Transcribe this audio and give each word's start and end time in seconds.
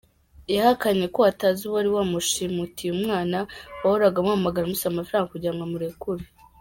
Yahakanye 0.55 1.05
ko 1.15 1.19
atazi 1.31 1.61
uwari 1.65 1.89
wamushimutiye 1.97 2.89
umwana 2.97 3.37
wahoraga 3.81 4.17
amuhamagara 4.21 4.63
amusaba 4.67 4.91
amafaranga 4.93 5.31
kugira 5.33 5.53
ngo 5.53 5.63
amurekure. 5.67 6.23